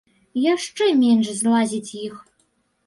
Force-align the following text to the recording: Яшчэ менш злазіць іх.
Яшчэ 0.53 0.83
менш 1.03 1.27
злазіць 1.43 1.95
іх. 2.07 2.15